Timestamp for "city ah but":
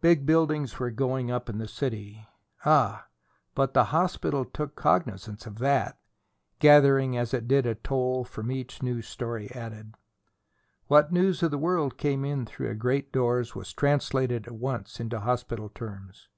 1.68-3.74